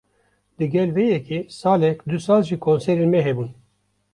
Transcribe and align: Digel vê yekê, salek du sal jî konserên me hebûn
Digel 0.59 0.89
vê 0.95 1.03
yekê, 1.13 1.39
salek 1.59 1.97
du 2.09 2.17
sal 2.25 2.41
jî 2.47 2.57
konserên 2.65 3.09
me 3.13 3.19
hebûn 3.27 3.49